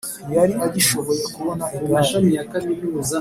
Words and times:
ntiyari 0.25 0.53
agishoboye 0.65 1.23
kubona 1.35 1.65
igare; 1.77 2.11